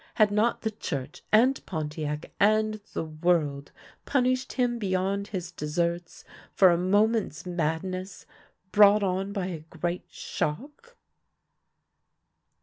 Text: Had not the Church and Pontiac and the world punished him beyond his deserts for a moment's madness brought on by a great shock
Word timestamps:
Had 0.15 0.31
not 0.31 0.61
the 0.63 0.71
Church 0.71 1.21
and 1.31 1.63
Pontiac 1.67 2.31
and 2.39 2.81
the 2.93 3.05
world 3.05 3.71
punished 4.03 4.53
him 4.53 4.79
beyond 4.79 5.27
his 5.27 5.51
deserts 5.51 6.25
for 6.55 6.71
a 6.71 6.77
moment's 6.79 7.45
madness 7.45 8.25
brought 8.71 9.03
on 9.03 9.31
by 9.31 9.45
a 9.45 9.59
great 9.59 10.05
shock 10.09 10.95